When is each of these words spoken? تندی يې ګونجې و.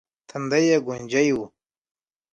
تندی 0.29 0.61
يې 0.69 0.77
ګونجې 0.85 1.31
و. 1.35 1.39